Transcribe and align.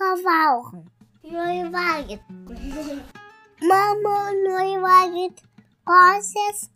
valgom. 0.00 0.84
Noriu 1.32 1.70
valgyti. 1.72 2.22
Mama, 3.68 4.16
noriu 4.44 4.80
valgyti 4.82 5.42
kosės 5.88 6.68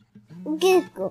gigų. 0.62 1.10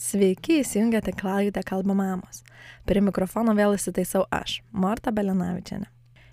Sveiki, 0.00 0.60
įsijungėte 0.62 1.12
Klaudytę 1.12 1.62
kalbą 1.66 1.94
mamos. 1.94 2.40
Prie 2.88 3.02
mikrofono 3.04 3.52
vėl 3.54 3.76
įsitaisau 3.76 4.24
aš, 4.32 4.60
Morta 4.72 5.12
Belenavičiane. 5.12 5.86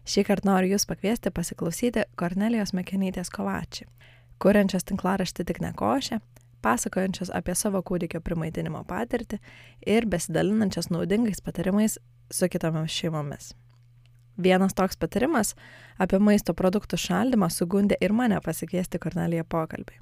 Šį 0.08 0.24
kartą 0.30 0.54
noriu 0.54 0.72
Jūs 0.72 0.88
pakviesti 0.88 1.34
pasiklausyti 1.36 2.06
Kornelijos 2.16 2.72
Mekenytės 2.74 3.30
Kovačiai, 3.34 3.90
kuriančios 4.40 4.88
tinklaraštį 4.88 5.46
tik 5.50 5.60
nekošę, 5.66 6.22
pasakojančios 6.64 7.34
apie 7.36 7.56
savo 7.60 7.82
kūdikio 7.84 8.22
primaitinimo 8.24 8.86
patirtį 8.88 9.42
ir 9.86 10.08
besidalinančios 10.08 10.88
naudingais 10.94 11.44
patarimais 11.44 12.00
su 12.32 12.50
kitomis 12.50 12.92
šeimomis. 12.92 13.54
Vienas 14.38 14.76
toks 14.78 14.98
patarimas 15.02 15.56
apie 15.98 16.20
maisto 16.22 16.54
produktų 16.54 17.00
šaldymą 17.02 17.50
sugundė 17.50 17.98
ir 18.02 18.14
mane 18.14 18.38
pasikviesti 18.46 19.00
Korneliją 19.02 19.48
pokalbį. 19.50 19.98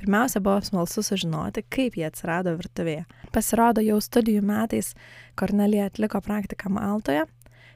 Pirmiausia, 0.00 0.40
buvo 0.40 0.62
smalsu 0.64 1.02
sužinoti, 1.04 1.62
kaip 1.68 1.98
jie 1.98 2.06
atsirado 2.08 2.54
virtuvėje. 2.56 3.04
Pasirodo, 3.34 3.84
jau 3.84 3.98
studijų 4.00 4.40
metais 4.48 4.94
Kornelija 5.36 5.90
atliko 5.90 6.22
praktiką 6.24 6.72
Maltoje, 6.72 7.26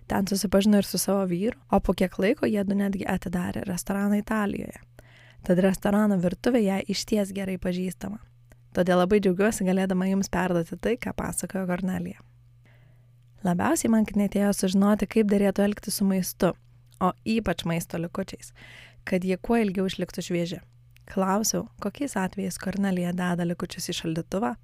ten 0.08 0.26
susipažino 0.26 0.80
ir 0.80 0.88
su 0.88 0.98
savo 0.98 1.26
vyru, 1.28 1.58
o 1.70 1.80
po 1.84 1.92
kiek 1.92 2.16
laiko 2.18 2.48
jie 2.48 2.64
du 2.64 2.74
netgi 2.80 3.04
atidarė 3.04 3.66
restoraną 3.68 4.22
Italijoje. 4.24 4.80
Tad 5.44 5.60
restorano 5.60 6.16
virtuvė 6.16 6.64
jai 6.64 6.82
išties 6.88 7.34
gerai 7.36 7.58
pažįstama. 7.60 8.22
Todėl 8.74 9.04
labai 9.04 9.20
džiaugiuosi 9.20 9.68
galėdama 9.68 10.08
jums 10.08 10.32
perduoti 10.32 10.80
tai, 10.80 10.96
ką 10.96 11.12
pasakojo 11.14 11.68
Kornelija. 11.68 12.24
Labiausiai 13.44 13.90
man 13.92 14.06
knetėjo 14.08 14.54
sužinoti, 14.56 15.04
kaip 15.10 15.28
dėrėtų 15.28 15.66
elgti 15.66 15.92
su 15.92 16.06
maistu, 16.08 16.54
o 17.04 17.10
ypač 17.28 17.66
maisto 17.68 17.98
likučiais, 18.00 18.54
kad 19.04 19.24
jie 19.24 19.36
kuo 19.36 19.58
ilgiau 19.60 19.84
išliktų 19.90 20.24
švieži. 20.24 20.60
Klausiau, 21.12 21.66
kokiais 21.84 22.14
atvejais 22.16 22.56
Kornelija 22.56 23.10
deda 23.12 23.44
likučius 23.44 23.90
į 23.92 23.96
šaldytuvą, 23.98 24.54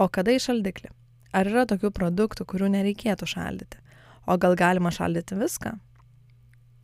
o 0.00 0.06
kada 0.08 0.32
į 0.32 0.40
šaldiklį. 0.46 0.88
Ar 1.36 1.50
yra 1.50 1.66
tokių 1.68 1.90
produktų, 1.92 2.46
kurių 2.48 2.70
nereikėtų 2.72 3.28
šaldyti? 3.28 3.82
O 4.24 4.38
gal 4.40 4.56
galima 4.56 4.88
šaldyti 4.88 5.36
viską? 5.36 5.74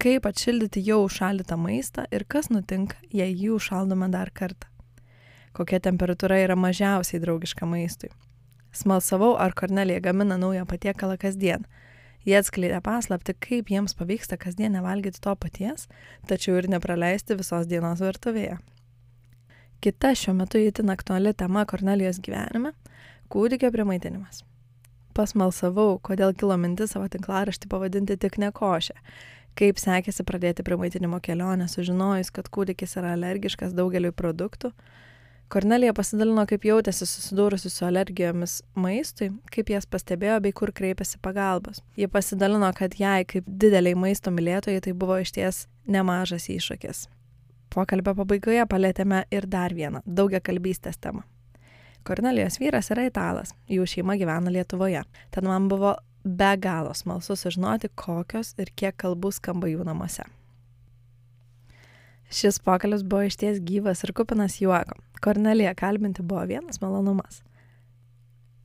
Kaip 0.02 0.28
atšildyti 0.28 0.82
jau 0.84 1.00
užšaldytą 1.06 1.56
maistą 1.56 2.04
ir 2.12 2.26
kas 2.28 2.50
nutinka, 2.52 3.00
jei 3.08 3.32
jį 3.32 3.54
užšaldome 3.56 4.10
dar 4.12 4.34
kartą? 4.36 4.68
Kokia 5.56 5.80
temperatūra 5.80 6.42
yra 6.44 6.58
mažiausiai 6.60 7.22
draugiška 7.24 7.64
maistui? 7.70 8.12
Smalsavau, 8.72 9.36
ar 9.36 9.52
Kornelija 9.52 10.00
gamina 10.00 10.38
naują 10.40 10.66
patiekalą 10.66 11.18
kasdien. 11.20 11.66
Jie 12.24 12.36
atskleidė 12.38 12.78
paslapti, 12.80 13.34
kaip 13.34 13.70
jiems 13.72 13.96
pavyksta 13.98 14.38
kasdien 14.38 14.72
nevalgyti 14.76 15.20
to 15.20 15.34
paties, 15.36 15.88
tačiau 16.30 16.60
ir 16.60 16.68
nepraleisti 16.70 17.36
visos 17.36 17.66
dienos 17.66 18.00
virtuvėje. 18.00 18.60
Kita 19.82 20.12
šiuo 20.14 20.36
metu 20.38 20.60
įtin 20.62 20.92
aktuali 20.94 21.34
tema 21.34 21.66
Kornelijos 21.66 22.20
gyvenime- 22.22 22.72
kūdikio 23.32 23.72
primaitinimas. 23.74 24.44
Pasmalsavau, 25.12 25.98
kodėl 26.00 26.32
kilo 26.38 26.56
mintis 26.56 26.94
savo 26.94 27.08
tinklaraštį 27.08 27.68
pavadinti 27.68 28.16
tik 28.16 28.38
nekošę. 28.38 28.94
Kaip 29.58 29.76
sekėsi 29.76 30.24
pradėti 30.24 30.64
primaitinimo 30.64 31.20
kelionę, 31.20 31.66
sužinojus, 31.68 32.30
kad 32.32 32.48
kūdikis 32.48 32.96
yra 32.96 33.12
alergiškas 33.16 33.74
daugeliu 33.76 34.12
produktų. 34.12 34.72
Kornelija 35.52 35.92
pasidalino, 35.92 36.46
kaip 36.48 36.62
jautėsi 36.64 37.04
susidūrusi 37.04 37.68
su 37.68 37.84
alergijomis 37.84 38.62
maistui, 38.72 39.26
kaip 39.52 39.68
jas 39.74 39.84
pastebėjo 39.84 40.38
bei 40.46 40.54
kur 40.56 40.72
kreipėsi 40.72 41.18
pagalbos. 41.20 41.82
Ji 41.98 42.08
pasidalino, 42.08 42.70
kad 42.72 42.96
jai, 42.96 43.26
kaip 43.28 43.44
dideliai 43.44 43.92
maisto 43.92 44.32
mylėtojai, 44.32 44.80
tai 44.86 44.96
buvo 44.96 45.20
išties 45.20 45.66
nemažas 45.92 46.48
iššūkis. 46.54 47.04
Pokalbio 47.72 48.16
pabaigoje 48.22 48.64
palėtėme 48.64 49.26
ir 49.28 49.44
dar 49.44 49.76
vieną- 49.76 50.00
daugia 50.18 50.40
kalbystės 50.40 50.96
temą. 50.96 51.26
Kornelijos 52.02 52.56
vyras 52.58 52.88
yra 52.90 53.04
italas, 53.10 53.52
jų 53.68 53.84
šeima 53.84 54.16
gyvena 54.16 54.50
Lietuvoje. 54.50 55.04
Tad 55.30 55.44
man 55.44 55.68
buvo 55.68 55.96
be 56.24 56.56
galo 56.56 56.94
smalsu 56.94 57.36
sužinoti, 57.36 57.88
kokios 57.94 58.54
ir 58.58 58.72
kiek 58.74 58.96
kalbų 58.96 59.32
skamba 59.32 59.68
jų 59.68 59.84
namuose. 59.84 60.24
Šis 62.32 62.58
pokalbis 62.64 63.02
buvo 63.04 63.26
išties 63.28 63.60
gyvas 63.60 64.00
ir 64.06 64.14
kupinas 64.16 64.56
juoko. 64.60 64.96
Kornelija 65.20 65.74
kalbinti 65.76 66.22
buvo 66.22 66.46
vienas 66.48 66.80
malonumas. 66.80 67.42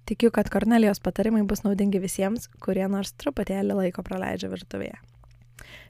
Tikiu, 0.07 0.31
kad 0.31 0.47
Kornelijos 0.49 1.01
patarimai 1.03 1.43
bus 1.43 1.65
naudingi 1.65 1.99
visiems, 1.99 2.47
kurie 2.63 2.87
nors 2.87 3.11
truputėlį 3.19 3.75
laiko 3.81 4.05
praleidžia 4.07 4.47
virtuvėje. 4.53 4.95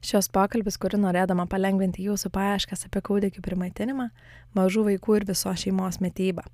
Šios 0.02 0.30
pokalbis, 0.34 0.80
kuri 0.82 0.98
norėdama 0.98 1.46
palengventi 1.52 2.06
jūsų 2.08 2.32
paieškas 2.34 2.88
apie 2.90 3.04
kūdikių 3.06 3.46
primaitinimą, 3.46 4.10
mažų 4.58 4.88
vaikų 4.92 5.20
ir 5.20 5.30
visos 5.30 5.62
šeimos 5.62 6.02
mytybą, 6.02 6.46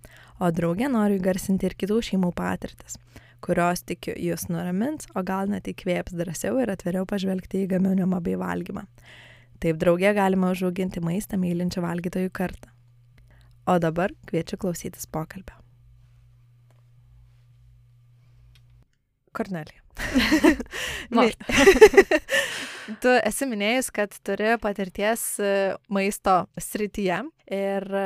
o 0.43 0.51
draugė 0.51 0.91
noriu 0.91 1.21
įgarsinti 1.21 1.69
ir 1.69 1.79
kitų 1.79 2.01
šeimų 2.09 2.33
patirtis, 2.35 2.99
kurios 3.43 3.87
tikiu 3.87 4.15
jūs 4.19 4.49
nuramins, 4.51 5.07
o 5.15 5.23
gal 5.23 5.47
net 5.51 5.71
įkvėps 5.71 6.19
drąsiau 6.19 6.59
ir 6.63 6.75
atviriau 6.75 7.07
pažvelgti 7.07 7.63
į 7.63 7.75
gaminimą 7.77 8.19
bei 8.25 8.35
valgymą. 8.39 8.89
Taip 9.63 9.77
draugė 9.79 10.11
galima 10.17 10.49
užauginti 10.51 10.99
maistą 10.99 11.37
mylinčią 11.39 11.83
valgytojų 11.85 12.31
kartą. 12.35 12.71
O 13.63 13.77
dabar 13.79 14.11
kviečiu 14.27 14.57
klausytis 14.59 15.07
pokalbio. 15.07 15.55
Kornelija. 19.31 19.79
tu 23.03 23.13
esi 23.15 23.47
minėjus, 23.47 23.89
kad 23.95 24.15
turi 24.27 24.57
patirties 24.61 25.23
e, 25.39 25.53
maisto 25.93 26.35
srityje 26.59 27.21
ir 27.55 27.87
e, 27.87 28.03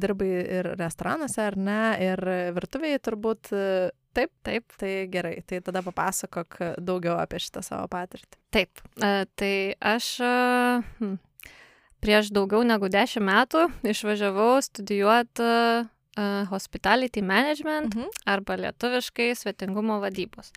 dirbai 0.00 0.30
ir 0.58 0.68
restoranuose, 0.76 1.40
ar 1.48 1.56
ne, 1.56 1.80
ir 2.10 2.24
virtuvėje 2.58 3.00
turbūt. 3.08 3.54
E, 4.10 4.14
taip, 4.14 4.30
taip, 4.42 4.72
tai 4.76 5.06
gerai. 5.06 5.38
Tai 5.46 5.60
tada 5.62 5.82
papasakok 5.86 6.58
daugiau 6.82 7.18
apie 7.22 7.38
šitą 7.38 7.62
savo 7.62 7.86
patirtį. 7.90 8.38
Taip, 8.50 8.82
tai 9.38 9.54
aš 9.78 10.08
hm, 10.98 11.14
prieš 12.02 12.32
daugiau 12.34 12.64
negu 12.66 12.90
dešimt 12.90 13.26
metų 13.28 13.68
išvažiavau 13.86 14.58
studijuoti 14.66 15.48
hospitality 16.50 17.22
management 17.22 17.94
mhm. 17.94 18.10
arba 18.26 18.58
lietuviškai 18.58 19.30
svetingumo 19.38 20.00
vadybos. 20.02 20.50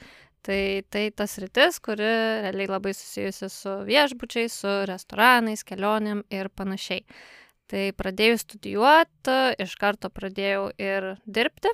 Tai 0.44 0.84
tai 0.92 1.06
tas 1.16 1.38
rytis, 1.40 1.78
kuri 1.80 2.04
realiai 2.44 2.68
labai 2.68 2.92
susijusi 2.98 3.48
su 3.54 3.78
viešbučiais, 3.88 4.58
su 4.66 4.74
restoranais, 4.90 5.64
kelionėm 5.64 6.26
ir 6.34 6.50
panašiai. 6.52 7.06
Tai 7.72 7.86
pradėjus 7.96 8.44
studijuoti, 8.44 9.38
iš 9.64 9.78
karto 9.80 10.12
pradėjau 10.12 10.68
ir 10.82 11.14
dirbti. 11.24 11.72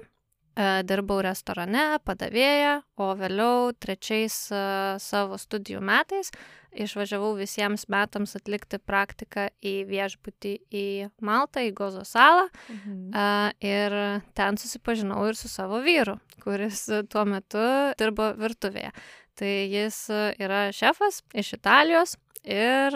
E, 0.57 0.69
dirbau 0.83 1.21
restorane, 1.23 1.99
padavėja, 2.05 2.79
o 2.99 3.11
vėliau 3.19 3.69
trečiais 3.79 4.35
e, 4.51 4.63
savo 5.03 5.37
studijų 5.39 5.81
metais 5.85 6.33
išvažiavau 6.69 7.31
visiems 7.37 7.87
metams 7.89 8.35
atlikti 8.37 8.79
praktiką 8.81 9.47
į 9.65 9.73
viešbutį 9.89 10.53
į 10.69 10.85
Maltą, 11.25 11.63
į 11.65 11.73
Gozo 11.77 12.03
salą. 12.05 12.45
Mhm. 12.69 13.55
Ir 13.65 13.95
ten 14.37 14.59
susipažinau 14.61 15.23
ir 15.29 15.39
su 15.39 15.49
savo 15.49 15.81
vyru, 15.85 16.19
kuris 16.43 16.85
tuo 17.09 17.25
metu 17.25 17.63
dirbo 17.97 18.31
virtuvėje. 18.37 18.93
Tai 19.39 19.51
jis 19.71 19.97
yra 20.37 20.67
šefas 20.75 21.23
iš 21.33 21.55
Italijos, 21.57 22.17
ir 22.47 22.95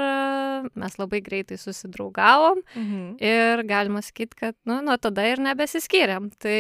mes 0.80 1.00
labai 1.00 1.20
greitai 1.26 1.58
susidraugavom 1.60 2.62
mhm. 2.76 3.04
ir 3.24 3.64
galima 3.70 4.04
sakyti, 4.06 4.40
kad 4.46 4.56
nu, 4.70 4.82
nuo 4.86 4.98
tada 5.02 5.26
ir 5.28 5.44
nebesiskyrėm. 5.44 6.32
Tai 6.42 6.60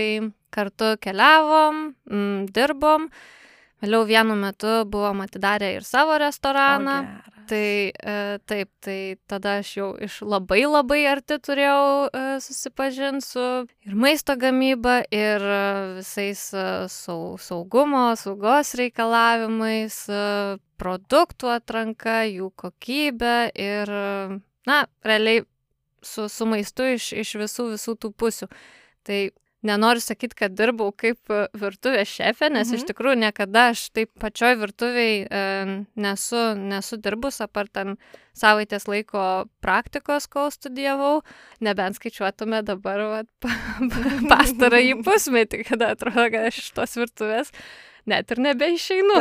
kartu 0.54 0.94
keliavom, 1.02 1.88
m, 2.10 2.44
dirbom, 2.54 3.10
Vėliau 3.84 4.06
vienu 4.08 4.36
metu 4.40 4.86
buvom 4.88 5.26
atidarę 5.26 5.74
ir 5.76 5.84
savo 5.84 6.16
restoraną. 6.22 7.02
O, 7.04 7.33
tai 7.54 7.94
e, 7.94 8.40
taip, 8.50 8.70
tai 8.82 9.16
tada 9.30 9.58
aš 9.62 9.72
jau 9.78 9.90
iš 10.02 10.18
labai 10.26 10.64
labai 10.66 11.04
arti 11.12 11.38
turėjau 11.38 12.10
e, 12.10 12.22
susipažinti 12.42 13.26
su 13.26 13.44
ir 13.86 13.98
maisto 14.00 14.36
gamyba, 14.40 15.02
ir 15.14 15.46
e, 15.46 15.60
visais 16.00 16.42
sau, 16.94 17.36
saugumo, 17.38 18.08
saugos 18.18 18.74
reikalavimais, 18.80 20.00
produktų 20.82 21.54
atranka, 21.54 22.24
jų 22.26 22.50
kokybė 22.60 23.38
ir, 23.62 23.94
na, 24.68 24.80
realiai 25.06 25.46
su, 26.02 26.26
su 26.30 26.50
maistu 26.50 26.90
iš, 26.96 27.12
iš 27.22 27.36
visų, 27.44 27.70
visų 27.76 27.98
tų 28.02 28.14
pusių. 28.18 28.50
Tai 29.06 29.20
nenoriu 29.64 30.04
sakyti, 30.04 30.38
kad 30.44 30.56
dirbau 30.58 30.92
kaip 30.96 31.32
e, 31.32 31.46
virtuvės 31.60 32.12
šefė, 32.18 32.50
nes 32.54 32.68
mhm. 32.68 32.80
iš 32.80 32.88
tikrųjų 32.90 33.20
niekada 33.24 33.70
aš 33.72 33.88
taip 33.96 34.12
pačioj 34.22 34.58
virtuviai 34.62 35.24
e, 35.24 35.44
nesu, 35.96 36.44
nesu 36.60 37.00
dirbus, 37.02 37.40
apart 37.46 37.74
ten 37.76 37.96
savaitės 38.38 38.88
laiko 38.90 39.48
praktikos, 39.64 40.28
kol 40.32 40.52
studijavau, 40.54 41.22
nebent 41.64 42.00
skaičiuotume 42.00 42.64
dabar 42.68 43.06
vat, 43.18 43.50
pastarąjį 44.32 45.00
pusmetį, 45.08 45.64
kada 45.72 45.94
atrodo, 45.96 46.30
kad 46.34 46.52
aš 46.52 46.64
iš 46.66 46.70
tos 46.78 46.98
virtuvės 47.00 47.54
net 48.10 48.32
ir 48.36 48.42
nebeišeinu. 48.44 49.20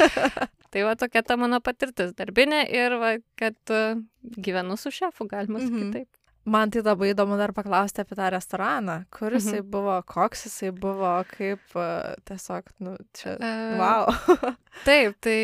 tai 0.72 0.84
va 0.86 0.94
tokia 0.96 1.24
ta 1.26 1.36
mano 1.40 1.60
patirtis 1.64 2.14
darbinė 2.16 2.64
ir 2.70 2.94
va, 3.00 3.16
kad 3.36 3.58
uh, 3.74 3.98
gyvenu 4.22 4.78
su 4.80 4.92
šefu, 4.94 5.26
galima 5.28 5.60
sakyti 5.60 5.82
Mhm. 5.82 5.92
taip. 5.92 6.21
Man 6.44 6.70
tai 6.74 6.80
labai 6.82 7.12
įdomu 7.12 7.36
dar 7.38 7.52
paklausti 7.54 8.02
apie 8.02 8.16
tą 8.18 8.30
restoraną. 8.34 9.04
Kur 9.14 9.30
jisai 9.36 9.60
Mhm. 9.60 9.68
buvo, 9.70 10.02
koks 10.06 10.46
jisai 10.48 10.72
buvo, 10.74 11.12
kaip 11.30 11.60
uh, 11.78 12.14
tiesiog, 12.26 12.64
nu, 12.80 12.96
čia. 13.14 13.36
E, 13.38 13.52
Wow. 13.78 14.10
Taip, 14.88 15.14
tai 15.22 15.36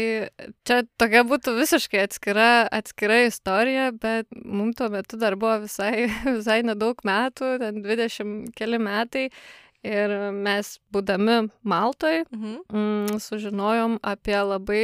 čia 0.66 0.82
tokia 0.98 1.22
būtų 1.22 1.54
visiškai 1.60 2.02
atskira, 2.08 2.66
atskira 2.72 3.20
istorija, 3.28 3.92
bet 3.92 4.26
mums 4.34 4.74
tuo 4.76 4.88
metu 4.90 5.16
dar 5.20 5.36
buvo 5.36 5.60
visai, 5.68 6.08
visai 6.40 6.62
nedaug 6.66 6.98
metų, 7.06 7.58
ten 7.62 7.82
20 7.84 8.52
keli 8.58 8.78
metai. 8.82 9.28
Ir 9.86 10.10
mes, 10.34 10.72
būdami 10.90 11.52
Maltoj, 11.62 12.24
mhm. 12.34 12.54
mm, 12.66 13.20
sužinojom 13.22 14.00
apie 14.02 14.34
labai 14.42 14.82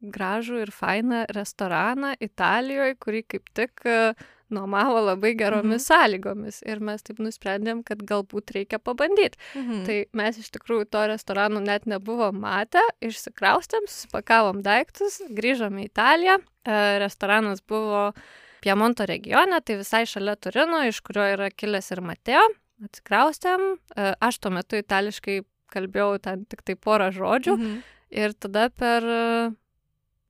gražų 0.00 0.62
ir 0.64 0.70
fainą 0.72 1.26
restoraną 1.36 2.14
Italijoje, 2.18 2.96
kurį 2.96 3.20
kaip 3.28 3.50
tik 3.52 3.84
e, 3.84 4.14
nuomavo 4.54 5.00
labai 5.08 5.32
geromis 5.38 5.82
mhm. 5.82 5.86
sąlygomis. 5.88 6.60
Ir 6.68 6.82
mes 6.84 7.02
taip 7.06 7.20
nusprendėm, 7.22 7.82
kad 7.86 8.04
galbūt 8.08 8.54
reikia 8.56 8.78
pabandyti. 8.82 9.40
Mhm. 9.58 9.82
Tai 9.88 9.98
mes 10.22 10.38
iš 10.42 10.52
tikrųjų 10.56 10.88
to 10.92 11.06
restorano 11.10 11.62
net 11.64 11.88
nebuvom 11.90 12.40
matę, 12.44 12.82
išsikraustėm, 13.04 13.88
susipakavom 13.90 14.62
daiktus, 14.64 15.20
grįžom 15.32 15.80
į 15.82 15.88
Italiją. 15.90 16.38
E, 16.64 16.80
Restoranas 17.02 17.64
buvo 17.64 18.10
Piemonto 18.62 19.06
regione, 19.10 19.58
tai 19.66 19.80
visai 19.80 20.04
šalia 20.06 20.36
Turino, 20.38 20.84
iš 20.86 21.00
kurio 21.02 21.24
yra 21.34 21.50
kilęs 21.50 21.90
ir 21.96 22.04
Mateo. 22.06 22.44
Atsikraustėm, 22.82 23.72
E, 23.96 24.14
aš 24.20 24.38
tuo 24.40 24.52
metu 24.54 24.78
itališkai 24.80 25.42
kalbėjau 25.72 26.20
ten 26.22 26.44
tik 26.48 26.62
tai 26.64 26.76
porą 26.76 27.10
žodžių 27.12 27.56
Mhm. 27.58 27.82
ir 28.10 28.32
tada 28.34 28.68
per 28.70 29.02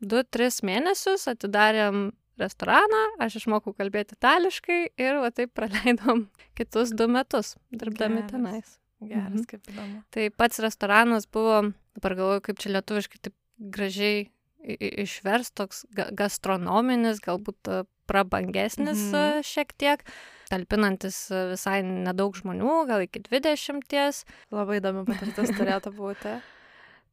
2-3 0.03 0.63
mėnesius 0.67 1.29
atidarėm 1.31 2.13
restoraną, 2.41 3.03
aš 3.21 3.37
išmokau 3.43 3.75
kalbėti 3.77 4.17
itališkai 4.17 4.81
ir 4.99 5.19
va 5.23 5.31
taip 5.31 5.53
praleidom 5.55 6.29
kitus 6.59 6.91
du 6.97 7.09
metus 7.09 7.57
dirbdami 7.73 8.23
Geras. 8.23 8.31
tenais. 8.33 8.79
Geras, 9.03 9.33
Mhm. 9.35 9.45
kaip 9.51 9.63
įdomu. 9.73 10.03
Tai 10.15 10.29
pats 10.31 10.59
restoranas 10.63 11.27
buvo, 11.27 11.73
dabar 11.99 12.15
galvoju, 12.15 12.41
kaip 12.43 12.59
čia 12.59 12.71
lietuviškai 12.77 13.19
taip 13.23 13.35
gražiai 13.59 14.29
i- 14.65 14.77
i- 14.79 15.03
išvers, 15.03 15.51
toks 15.55 15.85
ga 15.93 16.07
gastronominis, 16.15 17.19
galbūt 17.21 17.67
e, 17.69 17.85
prabangesnis 18.07 19.11
Mhm. 19.11 19.15
e, 19.15 19.43
šiek 19.43 19.73
tiek, 19.77 20.05
talpinantis 20.51 21.31
e, 21.35 21.51
visai 21.51 21.83
nedaug 21.83 22.35
žmonių, 22.39 22.87
gal 22.87 23.01
iki 23.03 23.19
20. 23.27 24.25
Labai 24.53 24.79
įdomi 24.81 25.05
patirtis 25.05 25.51
turėtų 25.59 25.91
būti. 26.01 26.41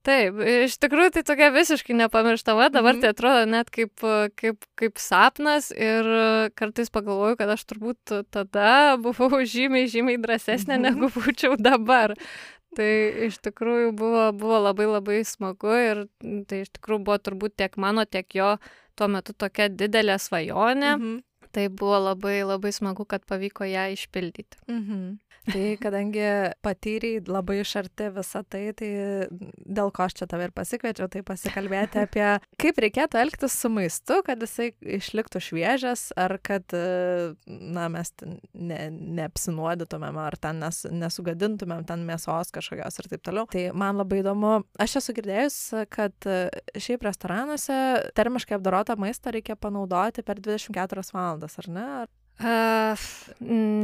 Taip, 0.07 0.37
iš 0.63 0.77
tikrųjų 0.79 1.11
tai 1.17 1.23
tokia 1.27 1.49
visiškai 1.51 1.95
nepamirštama, 1.99 2.69
dabar 2.71 2.95
Mhm. 2.95 3.01
tai 3.03 3.09
atrodo 3.11 3.45
net 3.51 3.69
kaip, 3.69 3.91
kaip, 4.39 4.63
kaip 4.79 4.95
sapnas 4.97 5.71
ir 5.75 6.07
kartais 6.55 6.89
pagalvoju, 6.89 7.35
kad 7.37 7.49
aš 7.49 7.65
turbūt 7.67 8.23
tada 8.31 8.95
buvau 8.97 9.41
žymiai, 9.55 9.89
žymiai 9.91 10.17
drąsesnė 10.23 10.77
Mhm. 10.79 10.81
negu 10.87 11.09
būčiau 11.11 11.57
dabar. 11.59 12.15
Tai 12.77 12.85
iš 13.27 13.39
tikrųjų 13.43 13.91
buvo, 13.97 14.31
buvo 14.31 14.59
labai 14.61 14.85
labai 14.85 15.19
smagu 15.25 15.73
ir 15.73 16.05
mm, 16.23 16.45
tai 16.47 16.61
iš 16.63 16.69
tikrųjų 16.77 17.03
buvo 17.03 17.17
turbūt 17.17 17.55
tiek 17.57 17.75
mano, 17.77 18.05
tiek 18.05 18.27
jo 18.37 18.57
tuo 18.95 19.07
metu 19.09 19.33
tokia 19.33 19.67
didelė 19.69 20.15
svajonė. 20.21 20.95
Mhm. 20.95 21.23
Tai 21.55 21.65
buvo 21.73 21.97
labai 22.09 22.41
labai 22.45 22.71
smagu, 22.75 23.07
kad 23.09 23.25
pavyko 23.29 23.65
ją 23.69 23.89
išpildyti. 23.95 24.61
Mhm. 24.67 25.17
Tai 25.49 25.65
kadangi 25.81 26.25
patyriai 26.61 27.21
labai 27.25 27.59
iš 27.63 27.71
arti 27.79 28.09
visą 28.13 28.41
tai, 28.45 28.61
tai 28.77 28.89
dėl 29.29 29.91
ko 29.95 30.05
aš 30.05 30.19
čia 30.19 30.27
tave 30.29 30.49
ir 30.49 30.53
pasikviečiau, 30.55 31.09
tai 31.11 31.23
pasikalbėti 31.25 32.01
apie 32.05 32.25
kaip 32.59 32.81
reikėtų 32.83 33.21
elgtis 33.21 33.55
su 33.57 33.71
maistu, 33.73 34.19
kad 34.27 34.41
jisai 34.43 34.71
išliktų 34.99 35.41
šviežias, 35.41 36.09
ar 36.19 36.35
kad, 36.45 36.69
na, 37.47 37.87
mes 37.91 38.13
ne, 38.53 38.79
neapsinuodytumėm, 39.19 40.19
ar 40.21 40.37
ten 40.41 40.61
nes, 40.61 40.83
nesugadintumėm 40.91 41.85
ten 41.89 42.05
mėsos 42.07 42.53
kažkokios 42.55 43.01
ir 43.01 43.09
taip 43.13 43.25
toliau. 43.25 43.47
Tai 43.49 43.65
man 43.77 43.97
labai 44.01 44.21
įdomu, 44.21 44.59
aš 44.81 44.99
esu 45.01 45.17
girdėjus, 45.17 45.59
kad 45.93 46.29
šiaip 46.77 47.07
restoranuose 47.07 47.79
termiškai 48.17 48.59
apdorotą 48.59 48.99
maistą 48.99 49.33
reikia 49.33 49.57
panaudoti 49.57 50.25
per 50.25 50.43
24 50.43 51.07
valandas, 51.15 51.38
ar 51.59 51.67
ne? 51.69 51.87
Uh, 52.39 52.95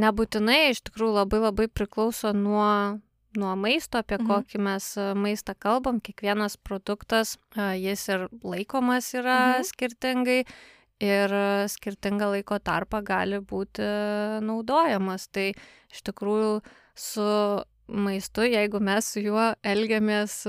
nebūtinai, 0.00 0.70
iš 0.72 0.80
tikrųjų 0.88 1.12
labai 1.18 1.40
labai 1.42 1.66
priklauso 1.68 2.30
nuo, 2.32 2.98
nuo 3.36 3.52
maisto, 3.60 4.00
apie 4.00 4.16
Mhm. 4.16 4.26
kokį 4.30 4.58
mes 4.64 4.86
e, 4.96 5.10
maistą 5.14 5.52
kalbam. 5.60 6.00
Kiekvienas 6.00 6.56
produktas, 6.56 7.36
uh, 7.56 7.74
jis 7.76 8.08
ir 8.08 8.28
laikomas 8.42 9.12
yra 9.12 9.58
Mhm. 9.58 9.64
skirtingai 9.68 10.40
ir 11.00 11.28
e, 11.36 11.68
skirtingą 11.68 12.30
laiko 12.32 12.56
tarpą 12.58 13.02
gali 13.04 13.38
būti 13.40 13.84
naudojamas. 14.40 15.28
Tai 15.28 15.52
iš 15.92 16.00
tikrųjų 16.08 16.62
su 16.96 17.28
maistu, 17.88 18.40
jeigu 18.48 18.80
mes 18.80 19.04
su 19.12 19.20
juo 19.20 19.54
elgiamės 19.62 20.46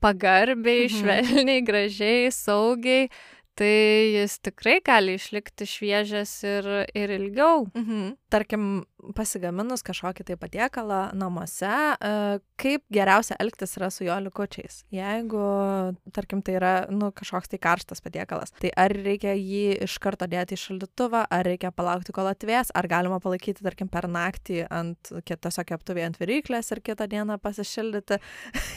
pagarbiai, 0.00 0.88
mhm. 0.88 0.96
švelniai, 0.96 1.60
gražiai, 1.64 2.32
saugiai, 2.32 3.08
tai 3.58 4.14
jis 4.14 4.38
tikrai 4.42 4.80
gali 4.84 5.14
išlikti 5.18 5.66
šviežias 5.68 6.32
ir, 6.46 6.68
ir 6.96 7.14
ilgiau. 7.18 7.68
Mhm. 7.74 8.14
Tarkim, 8.34 8.64
pasigaminus 9.14 9.84
kažkokį 9.86 10.24
tai 10.26 10.36
patiekalą 10.40 11.00
namuose, 11.14 11.70
e, 11.70 12.40
kaip 12.58 12.82
geriausia 12.92 13.36
elgtis 13.42 13.76
yra 13.78 13.90
su 13.94 14.06
jo 14.06 14.16
likučiais. 14.24 14.80
Jeigu, 14.94 15.44
tarkim, 16.16 16.42
tai 16.42 16.56
yra 16.58 16.72
nu, 16.90 17.12
kažkoks 17.14 17.52
tai 17.52 17.60
karštas 17.62 18.02
patiekalas, 18.02 18.54
tai 18.58 18.72
ar 18.80 18.90
reikia 18.90 19.36
jį 19.38 19.84
iš 19.86 19.98
karto 20.02 20.26
dėti 20.30 20.58
į 20.58 20.62
šaldytuvą, 20.64 21.22
ar 21.30 21.46
reikia 21.46 21.70
palaukti, 21.74 22.14
kol 22.16 22.32
atvės, 22.32 22.72
ar 22.74 22.88
galima 22.90 23.20
palaikyti, 23.22 23.62
tarkim, 23.62 23.90
per 23.92 24.08
naktį 24.10 24.64
ant 24.66 25.14
tiesiog 25.22 25.70
keptuvėje 25.70 26.10
ant 26.10 26.20
viryklės 26.20 26.72
ir 26.74 26.82
kitą 26.82 27.06
dieną 27.10 27.38
pasišildyti. 27.44 28.18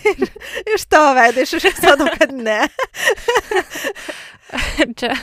iš 0.76 0.88
tavo 0.92 1.16
veido 1.18 1.48
išaiškėjo, 1.48 2.12
kad 2.20 2.36
ne. 2.36 2.62
Čia 5.00 5.14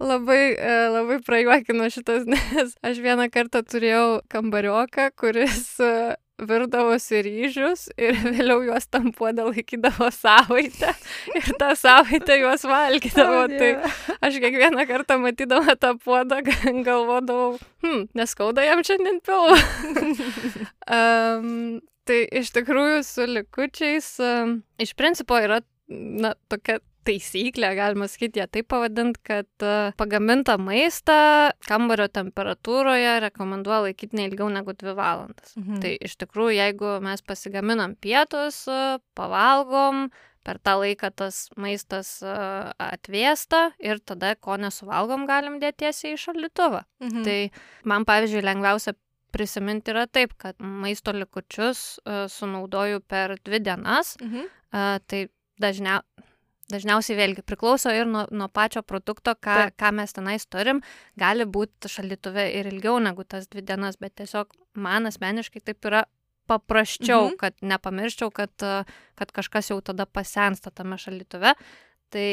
labai, 0.00 0.54
e, 0.56 0.74
labai 0.94 1.20
prajuokino 1.26 1.90
šitas, 1.92 2.26
nes 2.30 2.74
aš 2.86 3.00
vieną 3.04 3.28
kartą 3.32 3.62
turėjau 3.66 4.20
kambarioką, 4.32 5.10
kuris 5.20 5.74
e, 5.84 6.16
virdavosi 6.40 7.20
ryžius 7.24 7.86
ir 8.00 8.16
vėliau 8.36 8.62
juos 8.64 8.88
tam 8.92 9.10
puodą 9.16 9.48
laikydavo 9.50 10.10
savaitę 10.14 10.94
ir 11.36 11.50
tą 11.60 11.74
savaitę 11.78 12.38
juos 12.40 12.64
valgydavo. 12.68 13.44
O, 13.44 13.48
tai 13.52 14.18
aš 14.20 14.40
kiekvieną 14.42 14.86
kartą 14.88 15.20
matydama 15.22 15.76
tą 15.80 15.94
puodą 16.00 16.40
galvodavau, 16.88 17.58
hm, 17.84 18.06
neskauda 18.16 18.64
jam 18.66 18.84
šiandien 18.86 19.20
pilvo. 19.26 19.56
um, 20.96 21.80
tai 22.08 22.22
iš 22.40 22.52
tikrųjų 22.56 23.02
su 23.06 23.28
likučiais 23.28 24.14
um, 24.24 24.60
iš 24.80 24.96
principo 24.98 25.38
yra 25.38 25.60
na, 25.90 26.34
tokia 26.48 26.78
taisyklė, 27.06 27.72
galima 27.78 28.08
sakyti, 28.10 28.40
ją 28.42 28.46
taip 28.52 28.68
pavadint, 28.72 29.18
kad 29.26 29.48
uh, 29.64 29.92
pagamintą 30.00 30.56
maistą 30.60 31.50
kambario 31.66 32.08
temperatūroje 32.12 33.18
rekomenduoja 33.26 33.84
laikyti 33.88 34.18
ne 34.18 34.26
ilgiau 34.28 34.50
negu 34.52 34.74
2 34.76 34.96
valandas. 34.98 35.54
Mhm. 35.58 35.80
Tai 35.84 35.92
iš 36.08 36.16
tikrųjų, 36.22 36.56
jeigu 36.58 36.96
mes 37.04 37.24
pasigaminam 37.26 37.96
pietus, 38.00 38.62
uh, 38.70 38.98
pavalgom, 39.18 40.08
per 40.46 40.56
tą 40.64 40.78
laiką 40.80 41.10
tas 41.12 41.42
maistas 41.60 42.14
uh, 42.24 42.70
atvėsta 42.80 43.70
ir 43.82 44.00
tada, 44.00 44.32
ko 44.40 44.56
nesuvalgom, 44.60 45.26
galim 45.28 45.58
dėti 45.60 45.84
tiesiai 45.84 46.16
į 46.16 46.22
šaldytuvą. 46.24 46.84
Mhm. 47.04 47.26
Tai 47.26 47.38
man, 47.92 48.08
pavyzdžiui, 48.08 48.46
lengviausia 48.48 48.96
prisiminti 49.30 49.92
yra 49.92 50.08
taip, 50.10 50.32
kad 50.40 50.56
maisto 50.58 51.12
likučius 51.14 52.00
sunaudoju 52.34 52.98
per 53.06 53.36
dvi 53.38 53.60
dienas. 53.62 54.16
Mhm. 54.18 54.48
Tai 55.06 55.20
dažnia, 55.62 56.00
dažniausiai 56.70 57.16
vėlgi 57.18 57.42
priklauso 57.46 57.90
ir 57.94 58.06
nuo, 58.06 58.26
nuo 58.30 58.48
pačio 58.48 58.82
produkto, 58.82 59.34
ką, 59.34 59.56
Taip. 59.70 59.76
ką 59.80 59.90
mes 59.98 60.12
tenais 60.16 60.46
turim. 60.46 60.80
Gali 61.18 61.44
būti 61.44 61.90
šaldytuve 61.90 62.46
ir 62.60 62.70
ilgiau 62.72 62.98
negu 63.02 63.24
tas 63.24 63.46
dvi 63.50 63.62
dienas, 63.62 63.96
bet 64.00 64.14
tiesiog 64.20 64.54
man 64.74 65.06
asmeniškai 65.10 65.60
taip 65.64 65.84
yra 65.90 66.04
paprasčiau, 66.50 67.28
Mhm. 67.30 67.36
kad 67.38 67.54
nepamirščiau, 67.62 68.30
kad, 68.34 68.50
kad 69.14 69.32
kažkas 69.32 69.70
jau 69.70 69.80
tada 69.82 70.06
pasensta 70.06 70.70
tame 70.70 70.96
šaldytuve. 70.98 71.54
Tai 72.10 72.26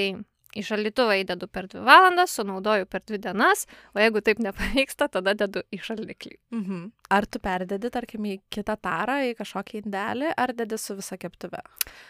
į 0.56 0.64
šaldytuvą 0.64 1.18
įdedu 1.24 1.48
per 1.52 1.68
dvi 1.68 1.82
valandas, 1.86 2.32
sunaudoju 2.38 2.86
per 2.90 3.02
dvi 3.06 3.18
dienas, 3.20 3.66
o 3.96 4.00
jeigu 4.00 4.22
taip 4.22 4.40
nepavyksta, 4.40 5.10
tada 5.12 5.34
dedu 5.38 5.62
į 5.76 5.80
šaldiklį. 5.84 6.38
Mhm. 6.56 6.86
Ar 7.12 7.26
tu 7.26 7.40
perdedi, 7.40 7.90
tarkim, 7.92 8.24
į 8.26 8.40
kitą 8.50 8.78
tarą, 8.82 9.20
į 9.28 9.36
kažkokį 9.40 9.84
indelį, 9.86 10.32
ar 10.38 10.54
dedi 10.54 10.78
su 10.80 10.96
visa 10.96 11.18
keptuve? 11.18 11.60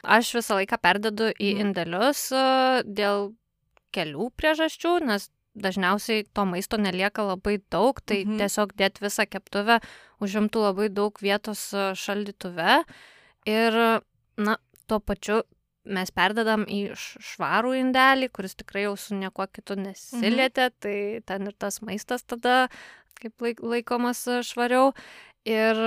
Aš 0.04 0.36
visą 0.38 0.60
laiką 0.62 0.78
perdedu 0.82 1.32
į 1.34 1.56
Mhm. 1.56 1.66
indėlius 1.66 2.32
uh, 2.32 2.84
dėl 2.86 3.34
kelių 3.94 4.30
priežasčių, 4.38 5.00
nes 5.06 5.30
dažniausiai 5.58 6.26
to 6.34 6.46
maisto 6.46 6.78
nelieka 6.78 7.24
labai 7.26 7.58
daug, 7.72 7.98
tai 8.06 8.24
Mhm. 8.26 8.38
tiesiog 8.38 8.74
dėti 8.78 9.02
visą 9.02 9.26
keptuvę 9.26 9.80
užimtų 10.22 10.62
labai 10.62 10.90
daug 10.90 11.18
vietos 11.22 11.74
uh, 11.74 11.94
šaldytuve 11.98 12.84
ir, 13.46 13.74
na, 14.38 14.58
tuo 14.88 15.00
pačiu 15.00 15.42
mes 15.88 16.12
perdedam 16.16 16.66
į 16.68 16.82
švarų 16.98 17.74
indelį, 17.82 18.32
kuris 18.36 18.58
tikrai 18.60 18.88
jau 18.88 18.96
su 19.00 19.18
niekuo 19.18 19.48
kitu 19.52 19.78
nesilietė, 19.80 20.70
mhm. 20.70 20.78
tai 20.84 20.98
ten 21.28 21.50
ir 21.50 21.56
tas 21.60 21.82
maistas 21.86 22.26
tada 22.28 22.68
kaip 23.18 23.42
laik, 23.42 23.64
laikomas 23.64 24.26
švariau. 24.46 24.92
Ir 25.48 25.80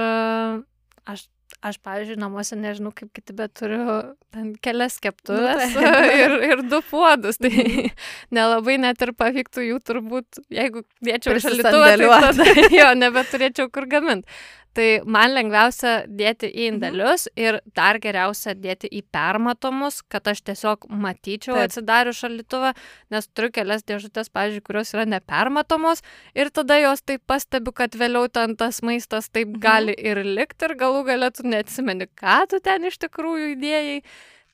aš 1.10 1.26
aš, 1.64 1.78
pavyzdžiui, 1.84 2.18
namuose 2.20 2.56
nežinau 2.58 2.92
kaip 2.96 3.10
kiti, 3.16 3.34
bet 3.36 3.54
turiu 3.58 3.98
ten 4.34 4.52
kelias 4.64 4.98
keptuvės 5.02 5.74
nu, 5.74 5.82
tai. 5.82 6.12
ir, 6.24 6.36
ir 6.50 6.62
du 6.70 6.80
puodus. 6.90 7.40
Tai 7.42 7.50
nelabai 8.36 8.78
net 8.82 9.02
ir 9.04 9.14
pavyktų 9.18 9.66
jų 9.66 9.82
turbūt, 9.90 10.40
jeigu 10.54 10.84
dėčiau 11.04 11.42
šalituvą, 11.42 11.92
tai 12.00 12.24
tada 12.30 12.48
jo 12.80 12.88
nebeturėčiau 13.02 13.70
kur 13.74 13.88
gaminti. 13.90 14.40
Tai 14.70 14.86
man 15.02 15.32
lengviausia 15.34 16.04
dėti 16.06 16.46
į 16.46 16.68
mhm. 16.68 16.74
indelius 16.76 17.26
mhm. 17.26 17.42
ir 17.42 17.58
dar 17.74 17.98
geriausia 18.02 18.54
dėti 18.54 18.86
į 18.86 19.02
permatomus, 19.10 19.98
kad 20.06 20.30
aš 20.30 20.44
tiesiog 20.46 20.86
matyčiau 20.86 21.56
Taip. 21.56 21.66
atsidarius 21.66 22.20
šalituvą, 22.22 22.70
nes 23.10 23.26
turiu 23.34 23.50
kelias 23.56 23.82
dėžutės, 23.88 24.30
pavyzdžiui, 24.30 24.62
kurios 24.68 24.94
yra 24.94 25.08
nepermatomos 25.10 26.04
ir 26.38 26.52
tada 26.54 26.78
jos 26.78 27.02
taip 27.02 27.24
pastebiu, 27.26 27.74
kad 27.74 27.98
vėliau 27.98 28.30
ten 28.30 28.54
tas 28.60 28.78
maistas 28.86 29.26
taip 29.28 29.50
mhm. 29.50 29.62
gali 29.64 29.96
ir 29.98 30.22
likti 30.22 30.68
ir 30.68 30.76
galų 30.78 31.02
galėtų 31.10 31.39
neatsimeni, 31.46 32.10
ką 32.18 32.42
tu 32.50 32.60
ten 32.64 32.90
iš 32.90 33.00
tikrųjų 33.06 33.54
įdėjai. 33.56 34.02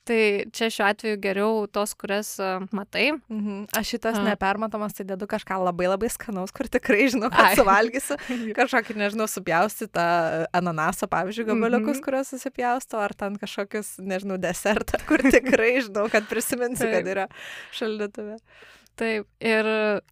Tai 0.07 0.19
čia 0.55 0.69
šiuo 0.71 0.85
atveju 0.87 1.17
geriau 1.19 1.65
tos, 1.67 1.91
kurias 1.99 2.29
uh, 2.39 2.63
matai. 2.71 3.09
Mhm. 3.27 3.65
Aš 3.75 3.89
šitas 3.95 4.15
uh. 4.15 4.23
nepermatomas, 4.23 4.95
tai 4.95 5.03
dedu 5.09 5.27
kažką 5.27 5.57
labai 5.65 5.89
labai 5.89 6.07
skanaus, 6.13 6.53
kur 6.55 6.69
tikrai 6.71 7.09
žinau, 7.11 7.27
Ai. 7.35 7.57
suvalgysiu. 7.59 8.15
Kažkokį, 8.59 8.95
nežinau, 9.01 9.27
supjausti 9.27 9.89
tą 9.91 10.07
ananasą, 10.55 11.09
pavyzdžiui, 11.11 11.49
gabaliukus, 11.51 11.97
mhm. 11.97 12.05
kuriuos 12.07 12.31
susipjausto, 12.31 13.01
ar 13.03 13.15
ten 13.19 13.35
kažkokius, 13.41 13.97
nežinau, 13.99 14.39
desertą, 14.39 15.01
kur 15.09 15.25
tikrai 15.27 15.73
žinau, 15.81 16.07
kad 16.13 16.31
prisiminsiu, 16.31 16.87
kad 16.93 17.11
yra 17.17 17.27
šaldytuve. 17.75 18.39
Taip, 18.97 19.27
ir, 19.43 19.67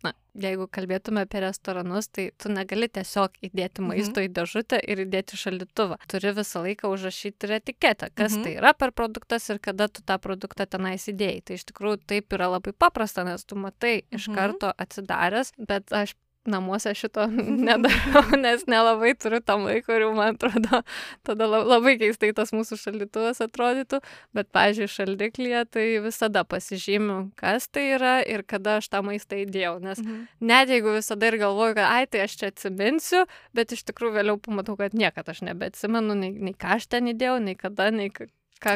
na, 0.06 0.12
jeigu 0.38 0.68
kalbėtume 0.72 1.24
apie 1.26 1.42
restoranus, 1.42 2.10
tai 2.14 2.28
tu 2.42 2.52
negali 2.54 2.90
tiesiog 2.92 3.40
įdėti 3.48 3.82
mhm. 3.82 3.88
maisto 3.90 4.24
į 4.24 4.30
dėžutę 4.36 4.80
ir 4.84 5.02
įdėti 5.06 5.40
šaldytuvą. 5.40 5.98
Turi 6.12 6.34
visą 6.38 6.62
laiką 6.66 6.92
užrašyti 6.94 7.48
ir 7.48 7.56
etiketę, 7.60 8.12
kas 8.14 8.36
mhm. 8.36 8.44
tai 8.46 8.54
yra 8.60 8.76
per 8.78 8.94
produktas 8.96 9.50
ir 9.50 9.62
kada 9.64 9.90
tu 9.90 10.06
tą 10.06 10.20
produktą 10.22 10.68
tenais 10.70 11.08
įdėjai. 11.12 11.42
Tai 11.48 11.58
iš 11.60 11.66
tikrųjų 11.72 12.02
taip 12.14 12.38
yra 12.38 12.52
labai 12.58 12.76
paprasta, 12.78 13.26
nes 13.28 13.48
tu 13.48 13.58
matai 13.60 13.98
iš 14.12 14.30
mhm. 14.30 14.38
karto 14.38 14.74
atsidaręs, 14.86 15.56
bet 15.72 15.96
aš 15.96 16.16
namuose 16.50 16.94
šito 16.98 17.26
nedarau, 17.68 18.24
nes 18.40 18.66
nelabai 18.70 19.14
turiu 19.20 19.42
tam 19.46 19.66
laiko 19.68 19.96
ir 19.96 20.06
man 20.16 20.36
atrodo, 20.36 20.82
tada 21.26 21.48
labai 21.50 21.96
keistai 22.02 22.32
tas 22.38 22.54
mūsų 22.56 22.78
šaldytuvas 22.82 23.42
atrodytų, 23.46 24.02
bet, 24.36 24.52
pažiūrėjau, 24.56 24.94
šaldiklyje 24.96 25.64
tai 25.74 25.88
visada 26.06 26.46
pasižymiu, 26.48 27.20
kas 27.40 27.68
tai 27.70 27.88
yra 27.96 28.16
ir 28.22 28.46
kada 28.48 28.78
aš 28.82 28.92
tą 28.94 29.02
maistą 29.06 29.42
įdėjau, 29.44 29.76
nes 29.84 30.02
mhm. 30.04 30.24
net 30.52 30.74
jeigu 30.74 30.96
visada 30.98 31.32
ir 31.32 31.40
galvoju, 31.42 31.78
kad, 31.80 31.90
ai, 31.90 32.06
tai 32.10 32.26
aš 32.28 32.40
čia 32.42 32.54
atsiminsiu, 32.54 33.26
bet 33.58 33.76
iš 33.76 33.86
tikrųjų 33.90 34.20
vėliau 34.20 34.40
pamatau, 34.42 34.78
kad 34.80 34.96
niekada 34.98 35.36
aš 35.36 35.46
nebeatsimenu, 35.50 36.18
nei, 36.22 36.34
nei 36.50 36.58
ką 36.58 36.78
aš 36.80 36.90
ten 36.94 37.12
įdėjau, 37.14 37.40
nei 37.44 37.58
kada, 37.60 37.90
nei 37.94 38.12
ką, 38.14 38.30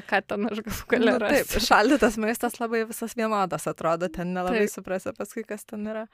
ką 0.10 0.22
ten 0.28 0.50
aš 0.50 0.64
galų 0.66 0.90
galiu 0.92 1.14
nu, 1.14 1.22
rasti. 1.24 1.46
Taip, 1.54 1.66
šaldytas 1.70 2.20
maistas 2.22 2.60
labai 2.62 2.84
visas 2.90 3.16
vienodas 3.20 3.68
atrodo, 3.70 4.10
ten 4.14 4.34
nelabai 4.36 4.68
suprasi 4.72 5.14
paskui, 5.18 5.46
kas 5.48 5.66
ten 5.70 5.88
yra. 5.90 6.06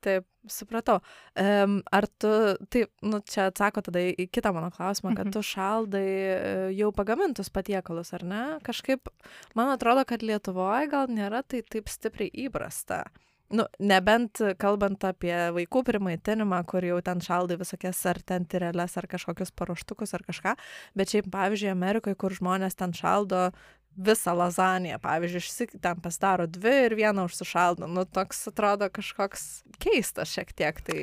Taip, 0.00 0.24
supratau. 0.48 0.98
Um, 1.36 1.80
ar 1.92 2.06
tu, 2.20 2.30
taip, 2.72 2.88
nu, 3.04 3.20
čia 3.28 3.50
atsako 3.50 3.82
tada 3.84 4.00
į 4.08 4.28
kitą 4.32 4.54
mano 4.56 4.70
klausimą, 4.72 5.12
kad 5.12 5.28
mhm. 5.28 5.34
tu 5.36 5.42
šaldai 5.44 6.06
e, 6.08 6.36
jau 6.78 6.88
pagamintus 6.96 7.52
patiekalus, 7.52 8.14
ar 8.16 8.24
ne? 8.24 8.44
Kažkaip, 8.64 9.12
man 9.58 9.74
atrodo, 9.74 10.06
kad 10.08 10.24
Lietuvoje 10.24 10.88
gal 10.92 11.12
nėra 11.12 11.42
tai 11.44 11.60
taip 11.68 11.92
stipriai 11.92 12.32
įprasta. 12.46 13.04
Nu, 13.50 13.64
nebent 13.82 14.38
kalbant 14.62 15.02
apie 15.08 15.34
vaikų 15.56 15.82
primaitinimą, 15.88 16.60
kur 16.70 16.84
jau 16.86 17.00
ten 17.02 17.18
šaldai 17.24 17.56
visokias 17.58 17.98
ar 18.06 18.20
ten 18.22 18.44
tireles, 18.46 18.94
ar 18.94 19.08
kažkokius 19.10 19.50
paruoštukus, 19.58 20.14
ar 20.14 20.22
kažką, 20.22 20.52
bet 20.94 21.10
šiaip, 21.10 21.26
pavyzdžiui, 21.34 21.72
Amerikoje, 21.72 22.14
kur 22.14 22.36
žmonės 22.36 22.78
ten 22.78 22.94
šaldo 22.94 23.48
visą 23.96 24.34
lazaniją, 24.38 24.98
pavyzdžiui, 25.02 25.42
išsik, 25.42 25.76
ten 25.82 26.00
pasidaro 26.00 26.46
dvi 26.46 26.74
ir 26.86 26.96
vieną 26.98 27.26
užsišaldo. 27.28 27.88
Nu, 27.90 28.06
toks 28.06 28.46
atrodo 28.50 28.88
kažkoks 28.92 29.62
keistas 29.82 30.32
šiek 30.34 30.52
tiek 30.56 30.80
tai 30.86 31.00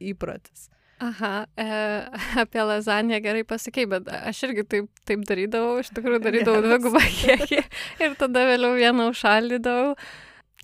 įprotis. 0.00 0.68
Aha, 1.02 1.46
e, 1.56 1.66
apie 2.44 2.62
lazaniją 2.62 3.20
gerai 3.24 3.44
pasakei, 3.48 3.86
bet 3.90 4.08
aš 4.08 4.44
irgi 4.48 4.66
taip, 4.74 4.92
taip 5.08 5.24
darydavau, 5.28 5.80
iš 5.82 5.90
tikrųjų 5.96 6.22
darydavau 6.28 6.62
dvigubą 6.64 7.02
kiekį 7.22 7.64
ir 8.04 8.14
tada 8.20 8.46
vėliau 8.50 8.76
vieną 8.78 9.10
užšaldydavau. 9.12 9.96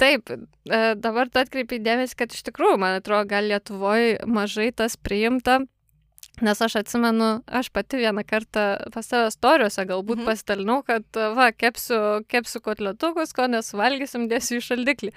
Taip, 0.01 0.31
e, 0.31 0.79
dabar 0.97 1.29
tu 1.29 1.43
atkreipi 1.43 1.81
dėmesį, 1.83 2.17
kad 2.23 2.33
iš 2.33 2.47
tikrųjų, 2.47 2.79
man 2.81 3.01
atrodo, 3.01 3.27
gal 3.29 3.51
Lietuvoje 3.51 4.21
mažai 4.25 4.71
tas 4.73 4.97
priimta, 4.97 5.61
Nes 6.41 6.61
aš 6.65 6.79
atsimenu, 6.81 7.29
aš 7.47 7.69
pati 7.75 8.01
vieną 8.01 8.25
kartą 8.25 8.65
pas 8.95 9.07
save 9.07 9.29
storiuose 9.35 9.85
galbūt 9.89 10.23
mhm. 10.23 10.31
pasidalinau, 10.31 10.81
kad 10.87 11.21
va, 11.37 11.51
kepsiu, 11.53 12.25
kepsiu 12.31 12.63
kotletukus, 12.65 13.35
ko 13.37 13.51
nesuvalgysim, 13.53 14.29
dėsiu 14.31 14.61
į 14.61 14.67
šaldiklį. 14.71 15.15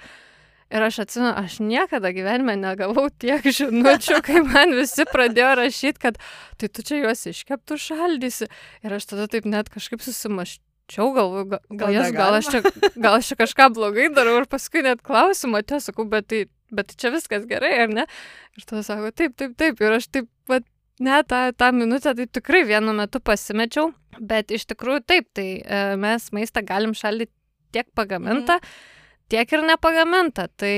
Ir 0.74 0.82
aš 0.82 1.02
atsimenu, 1.04 1.30
aš 1.36 1.58
niekada 1.62 2.10
gyvenime 2.16 2.56
negavau 2.58 3.06
tiek 3.22 3.44
žinučių, 3.44 4.20
kai 4.24 4.40
man 4.42 4.72
visi 4.74 5.04
pradėjo 5.06 5.52
rašyti, 5.60 6.00
kad 6.02 6.20
tai 6.58 6.70
tu 6.72 6.84
čia 6.86 7.02
juos 7.02 7.24
iškeptų 7.30 7.78
šaldysi. 7.78 8.48
Ir 8.82 8.96
aš 8.96 9.10
tada 9.12 9.28
taip 9.30 9.46
net 9.48 9.68
kažkaip 9.72 10.02
susimaščiau, 10.02 11.10
galvoju, 11.14 11.46
gal, 11.52 11.62
gal, 11.84 11.94
jas, 11.94 12.10
gal, 12.16 12.38
aš 12.40 12.50
čia, 12.50 12.90
gal 12.96 13.20
aš 13.20 13.30
čia 13.30 13.38
kažką 13.44 13.70
blogai 13.76 14.08
darau 14.16 14.40
ir 14.40 14.48
paskui 14.50 14.82
net 14.86 15.04
klausimą, 15.04 15.62
tiesą, 15.68 15.94
bet 16.10 16.32
tai, 16.32 16.44
bet 16.74 16.96
čia 16.98 17.12
viskas 17.14 17.46
gerai, 17.50 17.74
ar 17.84 17.94
ne? 18.00 18.08
Ir 18.56 18.66
tada 18.66 18.82
sako, 18.86 19.12
taip, 19.14 19.36
taip, 19.38 19.54
taip. 19.60 19.84
Ir 19.84 19.98
aš 20.00 20.08
taip, 20.10 20.32
vat, 20.50 20.66
Ne, 21.00 21.24
tą, 21.26 21.50
tą 21.58 21.72
minutę 21.72 22.14
tai 22.14 22.26
tikrai 22.30 22.62
vienu 22.68 22.92
metu 22.94 23.18
pasimečiau, 23.20 23.88
bet 24.20 24.52
iš 24.54 24.68
tikrųjų 24.70 25.00
taip, 25.10 25.26
tai 25.34 25.48
e, 25.58 25.80
mes 25.98 26.28
maistą 26.36 26.62
galim 26.62 26.94
šaldyti 26.94 27.32
tiek 27.74 27.88
pagamintą, 27.98 28.60
mm. 28.60 29.24
tiek 29.34 29.56
ir 29.56 29.64
nepagamintą. 29.66 30.46
Tai 30.54 30.74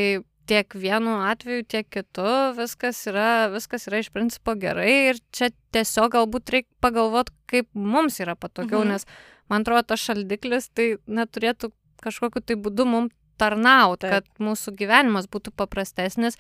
tiek 0.46 0.76
vienu 0.78 1.18
atveju, 1.26 1.66
tiek 1.68 1.88
kitu 1.90 2.26
viskas 2.56 3.02
yra, 3.10 3.48
viskas 3.52 3.88
yra 3.90 4.00
iš 4.00 4.12
principo 4.14 4.54
gerai 4.56 5.10
ir 5.10 5.20
čia 5.34 5.50
tiesiog 5.74 6.14
galbūt 6.14 6.52
reikia 6.54 6.70
pagalvoti, 6.84 7.34
kaip 7.50 7.68
mums 7.74 8.20
yra 8.22 8.36
patogiau, 8.38 8.84
-hmm. 8.84 8.94
nes 8.94 9.06
man 9.50 9.66
atrodo, 9.66 9.82
tas 9.82 10.00
šaldiklis 10.06 10.70
tai 10.70 10.96
neturėtų 11.06 11.72
kažkokiu 12.02 12.40
tai 12.40 12.56
būdu 12.56 12.86
mums 12.86 13.12
tarnauti, 13.36 14.08
kad 14.08 14.24
mūsų 14.40 14.72
gyvenimas 14.78 15.28
būtų 15.28 15.52
paprastesnis, 15.56 16.38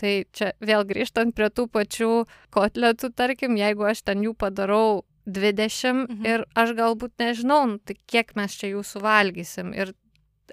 Tai 0.00 0.12
čia 0.34 0.52
vėl 0.64 0.84
grįžtant 0.88 1.34
prie 1.36 1.48
tų 1.52 1.68
pačių 1.70 2.10
kotletų, 2.54 3.12
tarkim, 3.14 3.58
jeigu 3.60 3.86
aš 3.86 4.02
ten 4.08 4.24
jų 4.24 4.34
padarau 4.38 5.02
20 5.26 6.06
mhm. 6.08 6.26
ir 6.26 6.44
aš 6.58 6.74
galbūt 6.78 7.14
nežinau, 7.22 7.64
nu, 7.74 7.78
tai 7.78 7.96
kiek 8.10 8.32
mes 8.38 8.56
čia 8.58 8.72
jų 8.72 8.82
suvalgysim. 8.86 9.70
Ir 9.76 9.92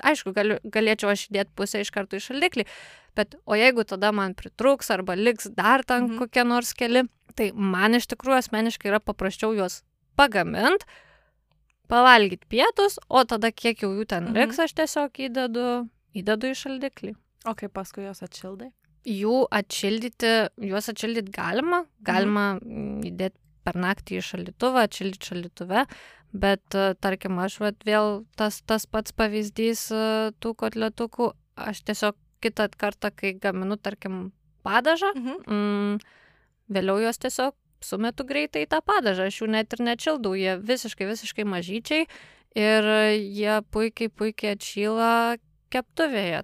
aišku, 0.05 0.33
galiu, 0.35 0.59
galėčiau 0.63 1.11
aš 1.13 1.27
įdėti 1.29 1.55
pusę 1.57 1.81
iš 1.83 1.91
karto 1.95 2.19
į 2.19 2.23
šaldiklį, 2.27 2.65
bet 3.17 3.35
o 3.49 3.57
jeigu 3.57 3.85
tada 3.87 4.11
man 4.15 4.35
pritruks 4.37 4.91
arba 4.93 5.17
liks 5.17 5.49
dar 5.55 5.83
ten 5.83 6.05
mhm. 6.05 6.19
kokie 6.21 6.45
nors 6.45 6.75
keli, 6.77 7.07
tai 7.35 7.51
man 7.53 7.97
iš 7.97 8.09
tikrųjų 8.13 8.43
asmeniškai 8.43 8.91
yra 8.91 9.01
paprasčiau 9.03 9.55
juos 9.57 9.81
pagamint, 10.19 10.85
pavalgyti 11.89 12.45
pietus, 12.51 12.99
o 13.09 13.23
tada 13.25 13.51
kiek 13.51 13.81
jau 13.81 13.93
jų 13.95 14.05
ten 14.13 14.29
mhm. 14.29 14.37
liks, 14.37 14.61
aš 14.61 14.75
tiesiog 14.77 15.23
įdedu, 15.29 15.65
įdedu 16.13 16.53
į 16.53 16.59
šaldiklį. 16.63 17.15
O 17.47 17.55
kaip 17.57 17.71
paskui 17.73 18.03
jos 18.03 18.21
atšildai? 18.25 18.69
Jų 19.07 19.43
atšildyti, 19.55 20.31
juos 20.69 20.89
atšildyti 20.91 21.33
galima, 21.35 21.83
galima 22.05 22.53
mhm. 22.57 23.03
įdėti 23.11 23.37
per 23.67 23.77
naktį 23.79 24.19
į 24.19 24.25
šaldytuvą, 24.25 24.87
atšildyti 24.87 25.29
šaldytuve, 25.29 25.83
bet 26.39 26.77
tarkim, 27.03 27.39
aš 27.41 27.59
vat, 27.63 27.79
vėl 27.85 28.23
tas, 28.39 28.61
tas 28.65 28.85
pats 28.89 29.13
pavyzdys 29.17 29.87
tų 30.39 30.53
kotletukų, 30.57 31.31
aš 31.59 31.83
tiesiog 31.89 32.17
kitą 32.43 32.69
kartą, 32.79 33.11
kai 33.11 33.33
gaminu, 33.35 33.77
tarkim, 33.77 34.29
padažą, 34.63 35.11
mhm. 35.15 35.41
mm, 35.47 35.99
vėliau 36.75 36.99
juos 37.03 37.19
tiesiog 37.21 37.55
sumetu 37.83 38.25
greitai 38.27 38.65
į 38.65 38.71
tą 38.73 38.81
padažą, 38.85 39.29
aš 39.29 39.41
jų 39.41 39.51
net 39.55 39.73
ir 39.75 39.83
nečildau, 39.87 40.35
jie 40.35 40.57
visiškai, 40.59 41.07
visiškai 41.09 41.45
mažyčiai 41.47 42.07
ir 42.59 42.89
jie 43.15 43.59
puikiai, 43.71 44.11
puikiai 44.11 44.57
atšyla 44.57 45.11
keptuvėje. 45.73 46.43